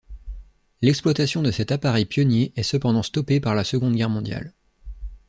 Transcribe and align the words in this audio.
L'exploitation 0.81 1.43
de 1.43 1.51
cet 1.51 1.71
appareil 1.71 2.05
pionnier 2.07 2.53
est 2.55 2.63
cependant 2.63 3.03
stoppé 3.03 3.39
par 3.39 3.53
la 3.53 3.63
Seconde 3.63 3.95
Guerre 3.95 4.09
mondiale. 4.09 4.55